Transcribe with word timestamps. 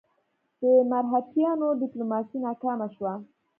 د 0.59 0.61
مرهټیانو 0.91 1.67
ډیپلوماسي 1.81 2.37
ناکامه 2.45 2.87
شوه. 2.95 3.13